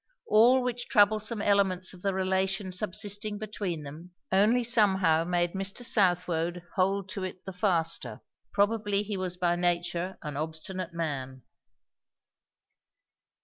All 0.25 0.63
which 0.63 0.87
troublesome 0.89 1.43
elements 1.43 1.93
of 1.93 2.01
the 2.01 2.11
relation 2.11 2.71
subsisting 2.71 3.37
between 3.37 3.83
them, 3.83 4.15
only 4.31 4.63
somehow 4.63 5.25
made 5.25 5.53
Mr. 5.53 5.85
Southwode 5.85 6.63
hold 6.75 7.07
to 7.09 7.23
it 7.23 7.45
the 7.45 7.53
faster. 7.53 8.19
Probably 8.51 9.03
he 9.03 9.15
was 9.15 9.37
by 9.37 9.55
nature 9.55 10.17
an 10.23 10.37
obstinate 10.37 10.91
man. 10.95 11.43